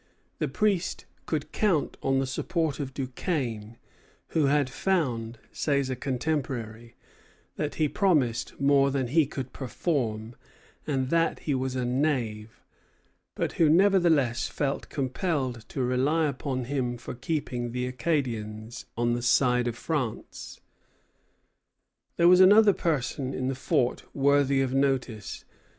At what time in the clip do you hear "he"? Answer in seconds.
7.75-7.87, 9.09-9.27, 11.41-11.53